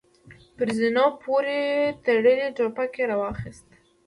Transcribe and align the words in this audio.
پر 0.55 0.67
زينونو 0.77 1.05
پورې 1.23 1.59
تړلې 2.03 2.47
ټوپکې 2.55 2.99
يې 3.01 3.07
را 3.09 3.15
واخيستې. 3.21 3.75